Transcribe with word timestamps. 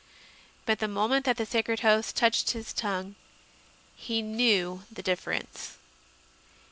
But 0.65 0.79
the 0.79 0.87
moment 0.87 1.25
that 1.25 1.37
the 1.37 1.45
Sacred 1.45 1.81
Host 1.81 2.15
touched 2.15 2.49
his 2.49 2.73
tongue 2.73 3.13
he 3.95 4.23
knew 4.23 4.81
the 4.91 5.03
difference. 5.03 5.77